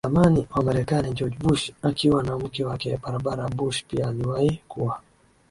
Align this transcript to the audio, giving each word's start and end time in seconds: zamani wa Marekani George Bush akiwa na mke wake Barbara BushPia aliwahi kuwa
zamani 0.07 0.47
wa 0.55 0.63
Marekani 0.63 1.13
George 1.13 1.37
Bush 1.39 1.71
akiwa 1.81 2.23
na 2.23 2.37
mke 2.39 2.63
wake 2.65 2.97
Barbara 2.97 3.49
BushPia 3.49 4.07
aliwahi 4.07 4.61
kuwa 4.67 5.01